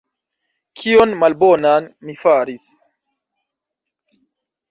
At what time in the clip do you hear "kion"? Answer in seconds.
0.83-1.11